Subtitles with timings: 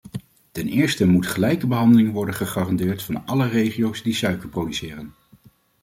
[0.51, 5.13] Ten eerste moet gelijke behandeling worden gegarandeerd van alle regio’s die suiker produceren.